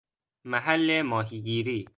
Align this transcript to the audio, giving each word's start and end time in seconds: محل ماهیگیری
محل 0.45 1.01
ماهیگیری 1.01 1.85